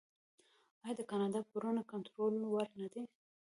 [0.83, 3.03] آیا د کاناډا پورونه د کنټرول وړ نه دي؟